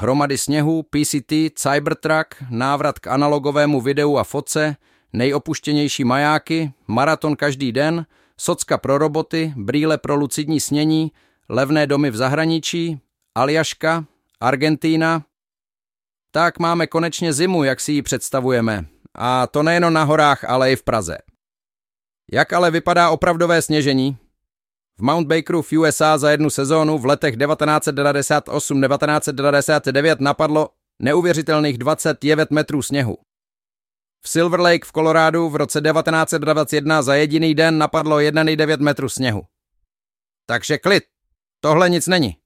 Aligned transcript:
hromady 0.00 0.38
sněhu, 0.38 0.82
PCT, 0.82 1.32
Cybertruck, 1.54 2.34
návrat 2.50 2.98
k 2.98 3.06
analogovému 3.06 3.80
videu 3.80 4.16
a 4.16 4.24
foce, 4.24 4.76
nejopuštěnější 5.12 6.04
majáky, 6.04 6.72
maraton 6.86 7.36
každý 7.36 7.72
den, 7.72 8.06
socka 8.36 8.78
pro 8.78 8.98
roboty, 8.98 9.52
brýle 9.56 9.98
pro 9.98 10.16
lucidní 10.16 10.60
snění, 10.60 11.12
levné 11.48 11.86
domy 11.86 12.10
v 12.10 12.16
zahraničí, 12.16 13.00
Aljaška, 13.34 14.04
Argentína. 14.40 15.24
Tak 16.30 16.58
máme 16.58 16.86
konečně 16.86 17.32
zimu, 17.32 17.64
jak 17.64 17.80
si 17.80 17.92
ji 17.92 18.02
představujeme. 18.02 18.84
A 19.14 19.46
to 19.46 19.62
nejen 19.62 19.92
na 19.92 20.04
horách, 20.04 20.44
ale 20.44 20.72
i 20.72 20.76
v 20.76 20.82
Praze. 20.82 21.18
Jak 22.32 22.52
ale 22.52 22.70
vypadá 22.70 23.10
opravdové 23.10 23.62
sněžení? 23.62 24.16
V 24.98 25.02
Mount 25.02 25.26
Bakeru 25.26 25.62
v 25.62 25.72
USA 25.72 26.18
za 26.18 26.30
jednu 26.30 26.50
sezónu 26.50 26.98
v 26.98 27.06
letech 27.06 27.36
1998-1999 27.36 30.16
napadlo 30.20 30.68
neuvěřitelných 31.02 31.78
29 31.78 32.50
metrů 32.50 32.82
sněhu. 32.82 33.18
V 34.24 34.28
Silver 34.28 34.60
Lake 34.60 34.86
v 34.86 34.92
Kolorádu 34.92 35.48
v 35.48 35.56
roce 35.56 35.80
1921 35.80 37.02
za 37.02 37.14
jediný 37.14 37.54
den 37.54 37.78
napadlo 37.78 38.16
1,9 38.16 38.80
metru 38.80 39.08
sněhu. 39.08 39.42
Takže 40.46 40.78
klid, 40.78 41.04
tohle 41.60 41.90
nic 41.90 42.06
není. 42.06 42.36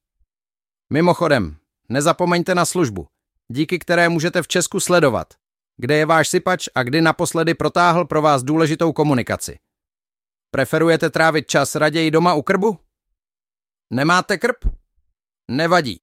Mimochodem, 0.93 1.57
nezapomeňte 1.89 2.55
na 2.55 2.65
službu, 2.65 3.07
díky 3.49 3.79
které 3.79 4.09
můžete 4.09 4.43
v 4.43 4.49
Česku 4.49 4.81
sledovat, 4.81 5.35
kde 5.77 5.97
je 5.97 6.07
váš 6.07 6.29
sypač 6.29 6.69
a 6.75 6.83
kdy 6.83 7.01
naposledy 7.01 7.55
protáhl 7.55 8.05
pro 8.05 8.23
vás 8.23 8.43
důležitou 8.43 8.93
komunikaci. 8.93 9.59
Preferujete 10.55 11.11
trávit 11.11 11.47
čas 11.49 11.75
raději 11.75 12.11
doma 12.11 12.35
u 12.35 12.43
krbu? 12.43 12.79
Nemáte 13.91 14.39
krb? 14.39 14.57
Nevadí. 15.51 16.01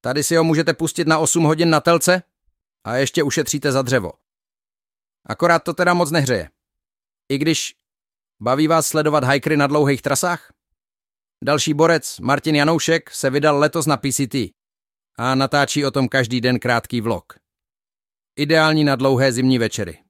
Tady 0.00 0.24
si 0.24 0.36
ho 0.36 0.44
můžete 0.44 0.74
pustit 0.74 1.08
na 1.08 1.18
8 1.18 1.44
hodin 1.44 1.70
na 1.70 1.80
telce 1.80 2.22
a 2.84 2.96
ještě 2.96 3.22
ušetříte 3.22 3.72
za 3.72 3.82
dřevo. 3.82 4.12
Akorát 5.26 5.58
to 5.58 5.74
teda 5.74 5.94
moc 5.94 6.10
nehřeje. 6.10 6.50
I 7.28 7.38
když 7.38 7.74
baví 8.42 8.68
vás 8.68 8.86
sledovat 8.86 9.24
hajkry 9.24 9.56
na 9.56 9.66
dlouhých 9.66 10.02
trasách? 10.02 10.52
Další 11.44 11.74
borec, 11.74 12.20
Martin 12.20 12.54
Janoušek, 12.54 13.10
se 13.10 13.30
vydal 13.30 13.58
letos 13.58 13.86
na 13.86 13.96
PCT 13.96 14.34
a 15.18 15.34
natáčí 15.34 15.84
o 15.84 15.90
tom 15.90 16.08
každý 16.08 16.40
den 16.40 16.58
krátký 16.58 17.00
vlog. 17.00 17.32
Ideální 18.36 18.84
na 18.84 18.96
dlouhé 18.96 19.32
zimní 19.32 19.58
večery. 19.58 20.02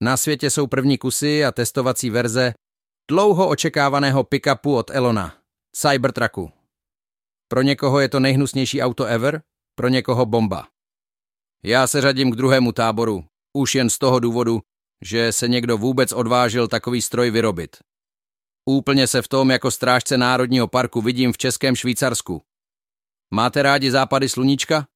Na 0.00 0.16
světě 0.16 0.50
jsou 0.50 0.66
první 0.66 0.98
kusy 0.98 1.44
a 1.44 1.52
testovací 1.52 2.10
verze 2.10 2.54
dlouho 3.10 3.48
očekávaného 3.48 4.24
pickupu 4.24 4.76
od 4.76 4.90
Elona, 4.90 5.36
Cybertrucku. 5.76 6.52
Pro 7.48 7.62
někoho 7.62 8.00
je 8.00 8.08
to 8.08 8.20
nejhnusnější 8.20 8.82
auto 8.82 9.04
ever, 9.04 9.42
pro 9.74 9.88
někoho 9.88 10.26
bomba. 10.26 10.68
Já 11.64 11.86
se 11.86 12.00
řadím 12.00 12.32
k 12.32 12.36
druhému 12.36 12.72
táboru, 12.72 13.24
už 13.56 13.74
jen 13.74 13.90
z 13.90 13.98
toho 13.98 14.20
důvodu, 14.20 14.60
že 15.02 15.32
se 15.32 15.48
někdo 15.48 15.78
vůbec 15.78 16.12
odvážil 16.12 16.68
takový 16.68 17.02
stroj 17.02 17.30
vyrobit. 17.30 17.76
Úplně 18.70 19.06
se 19.06 19.22
v 19.22 19.28
tom 19.28 19.50
jako 19.50 19.70
strážce 19.70 20.18
Národního 20.18 20.68
parku 20.68 21.00
vidím 21.00 21.32
v 21.32 21.38
Českém 21.38 21.76
Švýcarsku. 21.76 22.42
Máte 23.34 23.62
rádi 23.62 23.90
západy 23.90 24.28
sluníčka? 24.28 24.86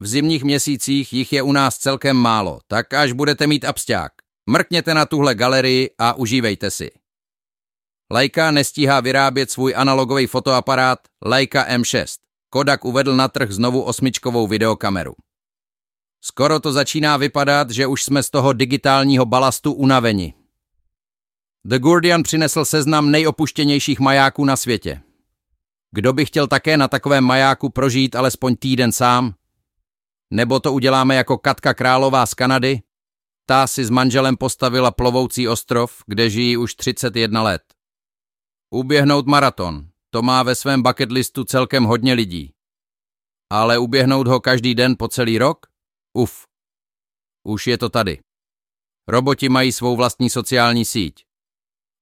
V 0.00 0.06
zimních 0.06 0.44
měsících 0.44 1.12
jich 1.12 1.32
je 1.32 1.42
u 1.42 1.52
nás 1.52 1.78
celkem 1.78 2.16
málo, 2.16 2.60
tak 2.66 2.94
až 2.94 3.12
budete 3.12 3.46
mít 3.46 3.64
absťák, 3.64 4.12
mrkněte 4.50 4.94
na 4.94 5.06
tuhle 5.06 5.34
galerii 5.34 5.90
a 5.98 6.14
užívejte 6.14 6.70
si. 6.70 6.90
Leica 8.12 8.50
nestíhá 8.50 9.00
vyrábět 9.00 9.50
svůj 9.50 9.74
analogový 9.76 10.26
fotoaparát 10.26 10.98
Leica 11.24 11.64
M6. 11.64 12.18
Kodak 12.50 12.84
uvedl 12.84 13.16
na 13.16 13.28
trh 13.28 13.50
znovu 13.50 13.82
osmičkovou 13.82 14.46
videokameru. 14.46 15.14
Skoro 16.24 16.60
to 16.60 16.72
začíná 16.72 17.16
vypadat, 17.16 17.70
že 17.70 17.86
už 17.86 18.02
jsme 18.02 18.22
z 18.22 18.30
toho 18.30 18.52
digitálního 18.52 19.26
balastu 19.26 19.72
unaveni. 19.72 20.34
The 21.64 21.78
Guardian 21.78 22.22
přinesl 22.22 22.64
seznam 22.64 23.10
nejopuštěnějších 23.10 24.00
majáků 24.00 24.44
na 24.44 24.56
světě. 24.56 25.00
Kdo 25.90 26.12
by 26.12 26.26
chtěl 26.26 26.46
také 26.46 26.76
na 26.76 26.88
takovém 26.88 27.24
majáku 27.24 27.70
prožít 27.70 28.16
alespoň 28.16 28.56
týden 28.56 28.92
sám? 28.92 29.34
Nebo 30.30 30.60
to 30.60 30.72
uděláme 30.72 31.14
jako 31.14 31.38
Katka 31.38 31.74
Králová 31.74 32.26
z 32.26 32.34
Kanady? 32.34 32.80
Ta 33.46 33.66
si 33.66 33.84
s 33.84 33.90
manželem 33.90 34.36
postavila 34.36 34.90
plovoucí 34.90 35.48
ostrov, 35.48 36.02
kde 36.06 36.30
žijí 36.30 36.56
už 36.56 36.74
31 36.74 37.42
let. 37.42 37.62
Uběhnout 38.70 39.26
maraton, 39.26 39.88
to 40.10 40.22
má 40.22 40.42
ve 40.42 40.54
svém 40.54 40.82
bucket 40.82 41.12
listu 41.12 41.44
celkem 41.44 41.84
hodně 41.84 42.12
lidí. 42.12 42.54
Ale 43.50 43.78
uběhnout 43.78 44.26
ho 44.26 44.40
každý 44.40 44.74
den 44.74 44.96
po 44.98 45.08
celý 45.08 45.38
rok? 45.38 45.66
Uf. 46.16 46.46
Už 47.46 47.66
je 47.66 47.78
to 47.78 47.88
tady. 47.88 48.20
Roboti 49.08 49.48
mají 49.48 49.72
svou 49.72 49.96
vlastní 49.96 50.30
sociální 50.30 50.84
síť. 50.84 51.24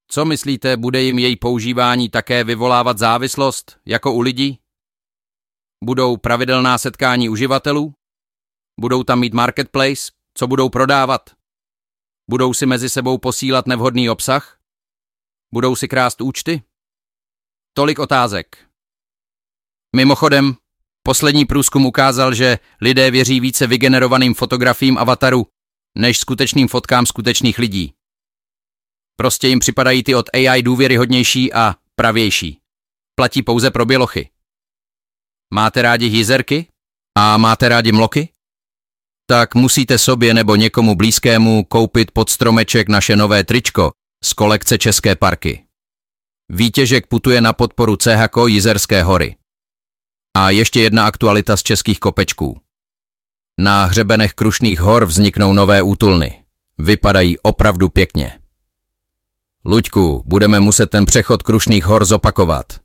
Co 0.09 0.25
myslíte, 0.25 0.77
bude 0.77 1.03
jim 1.03 1.19
její 1.19 1.37
používání 1.37 2.09
také 2.09 2.45
vyvolávat 2.45 2.99
závislost, 2.99 3.81
jako 3.85 4.13
u 4.13 4.21
lidí? 4.21 4.59
Budou 5.85 6.17
pravidelná 6.17 6.79
setkání 6.79 7.29
uživatelů? 7.29 7.95
Budou 8.81 9.05
tam 9.05 9.21
mít 9.21 9.35
marketplace? 9.35 10.13
Co 10.35 10.47
budou 10.47 10.69
prodávat? 10.69 11.31
Budou 12.31 12.55
si 12.55 12.67
mezi 12.67 12.89
sebou 12.89 13.19
posílat 13.19 13.67
nevhodný 13.67 14.11
obsah? 14.11 14.56
Budou 15.55 15.77
si 15.77 15.89
krást 15.89 16.21
účty? 16.21 16.63
Tolik 17.73 17.99
otázek. 17.99 18.69
Mimochodem, 19.97 20.57
poslední 21.03 21.45
průzkum 21.45 21.87
ukázal, 21.87 22.35
že 22.35 22.59
lidé 22.81 23.11
věří 23.11 23.41
více 23.41 23.67
vygenerovaným 23.67 24.35
fotografiím 24.35 24.99
avataru 24.99 25.47
než 25.99 26.19
skutečným 26.19 26.69
fotkám 26.69 27.07
skutečných 27.07 27.59
lidí. 27.59 27.93
Prostě 29.17 29.49
jim 29.49 29.59
připadají 29.59 30.03
ty 30.03 30.15
od 30.15 30.27
AI 30.35 30.63
důvěryhodnější 30.63 31.53
a 31.53 31.75
pravější. 31.95 32.61
Platí 33.15 33.43
pouze 33.43 33.71
pro 33.71 33.87
bělochy. 33.87 34.31
Máte 35.55 35.83
rádi 35.83 36.07
hýzerky? 36.07 36.67
A 37.19 37.37
máte 37.37 37.69
rádi 37.69 37.93
mloky? 37.93 38.29
Tak 39.27 39.55
musíte 39.55 39.99
sobě 39.99 40.35
nebo 40.35 40.57
někomu 40.57 40.95
blízkému 40.95 41.65
koupit 41.65 42.11
pod 42.11 42.31
stromeček 42.31 42.89
naše 42.89 43.17
nové 43.17 43.45
tričko 43.45 43.93
z 44.25 44.33
kolekce 44.33 44.79
České 44.79 45.17
parky. 45.17 45.65
Výtěžek 46.49 47.07
putuje 47.07 47.41
na 47.41 47.53
podporu 47.53 47.97
CHKO 47.97 48.47
Jizerské 48.47 49.03
hory. 49.03 49.37
A 50.35 50.51
ještě 50.51 50.81
jedna 50.81 51.07
aktualita 51.07 51.57
z 51.57 51.63
českých 51.63 52.01
kopečků. 52.01 52.61
Na 53.59 53.85
hřebenech 53.85 54.33
Krušných 54.33 54.81
hor 54.81 55.05
vzniknou 55.05 55.53
nové 55.53 55.83
útulny. 55.83 56.45
Vypadají 56.79 57.39
opravdu 57.39 57.89
pěkně. 57.89 58.39
Luďku, 59.65 60.23
budeme 60.27 60.61
muset 60.61 60.91
ten 60.91 61.07
přechod 61.07 61.43
Krušných 61.43 61.85
hor 61.85 62.05
zopakovat. 62.05 62.81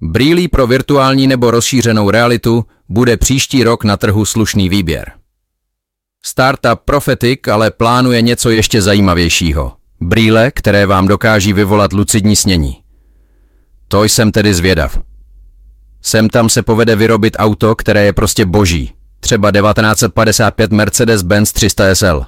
Brýlí 0.00 0.48
pro 0.48 0.66
virtuální 0.66 1.26
nebo 1.26 1.50
rozšířenou 1.50 2.10
realitu 2.10 2.66
bude 2.88 3.16
příští 3.16 3.64
rok 3.64 3.84
na 3.84 3.96
trhu 3.96 4.24
slušný 4.24 4.68
výběr. 4.68 5.12
Startup 6.22 6.80
Prophetic 6.84 7.40
ale 7.52 7.70
plánuje 7.70 8.22
něco 8.22 8.50
ještě 8.50 8.82
zajímavějšího. 8.82 9.77
Brýle, 10.00 10.50
které 10.50 10.86
vám 10.86 11.08
dokáží 11.08 11.52
vyvolat 11.52 11.92
lucidní 11.92 12.36
snění. 12.36 12.76
To 13.88 14.04
jsem 14.04 14.32
tedy 14.32 14.54
zvědav. 14.54 14.98
Sem 16.02 16.28
tam 16.28 16.48
se 16.48 16.62
povede 16.62 16.96
vyrobit 16.96 17.36
auto, 17.38 17.74
které 17.74 18.04
je 18.04 18.12
prostě 18.12 18.46
boží. 18.46 18.92
Třeba 19.20 19.52
1955 19.52 20.72
Mercedes-Benz 20.72 21.52
300 21.52 21.94
SL. 21.94 22.26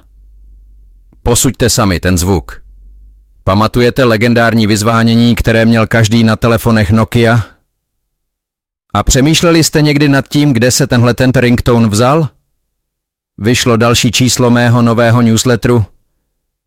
Posuďte 1.23 1.69
sami 1.69 1.99
ten 1.99 2.17
zvuk. 2.17 2.61
Pamatujete 3.43 4.03
legendární 4.03 4.67
vyzvánění, 4.67 5.35
které 5.35 5.65
měl 5.65 5.87
každý 5.87 6.23
na 6.23 6.35
telefonech 6.35 6.91
Nokia? 6.91 7.43
A 8.93 9.03
přemýšleli 9.03 9.63
jste 9.63 9.81
někdy 9.81 10.09
nad 10.09 10.27
tím, 10.27 10.53
kde 10.53 10.71
se 10.71 10.87
tenhle 10.87 11.13
ten 11.13 11.31
ringtone 11.35 11.87
vzal? 11.87 12.29
Vyšlo 13.37 13.77
další 13.77 14.11
číslo 14.11 14.49
mého 14.49 14.81
nového 14.81 15.21
newsletteru. 15.21 15.85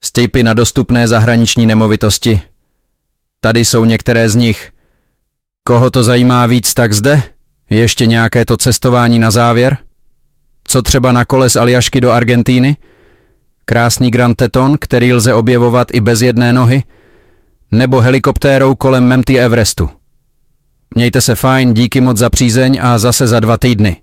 Stipy 0.04 0.42
na 0.42 0.54
dostupné 0.54 1.08
zahraniční 1.08 1.66
nemovitosti. 1.66 2.40
Tady 3.40 3.64
jsou 3.64 3.84
některé 3.84 4.28
z 4.28 4.34
nich. 4.34 4.72
Koho 5.66 5.90
to 5.90 6.04
zajímá 6.04 6.46
víc, 6.46 6.74
tak 6.74 6.92
zde? 6.92 7.22
Ještě 7.70 8.06
nějaké 8.06 8.44
to 8.44 8.56
cestování 8.56 9.18
na 9.18 9.30
závěr? 9.30 9.76
Co 10.64 10.82
třeba 10.82 11.12
na 11.12 11.24
kole 11.24 11.50
z 11.50 11.56
Aljašky 11.56 12.00
do 12.00 12.10
Argentíny? 12.10 12.76
Krásný 13.64 14.10
Grand 14.10 14.36
Teton, 14.36 14.76
který 14.80 15.12
lze 15.12 15.34
objevovat 15.34 15.88
i 15.92 16.00
bez 16.00 16.22
jedné 16.22 16.52
nohy? 16.52 16.82
Nebo 17.72 18.00
helikoptérou 18.00 18.74
kolem 18.74 19.04
Memty 19.04 19.40
Everestu? 19.40 19.90
Mějte 20.94 21.20
se 21.20 21.34
fajn, 21.34 21.74
díky 21.74 22.00
moc 22.00 22.16
za 22.18 22.30
přízeň 22.30 22.78
a 22.82 22.98
zase 22.98 23.26
za 23.26 23.40
dva 23.40 23.58
týdny. 23.58 23.96